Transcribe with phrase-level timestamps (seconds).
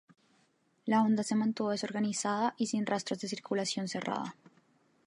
[0.93, 4.35] La onda se mantuvo desorganizada y sin rastros de circulación cerrada.